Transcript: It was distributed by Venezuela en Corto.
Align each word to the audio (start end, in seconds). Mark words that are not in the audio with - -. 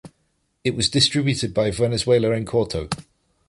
It 0.63 0.73
was 0.75 0.89
distributed 0.89 1.53
by 1.53 1.69
Venezuela 1.69 2.35
en 2.35 2.43
Corto. 2.43 2.89